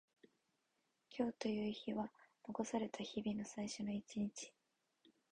[1.15, 2.09] 今日という日は
[2.47, 4.51] 残された日々の最初の一日。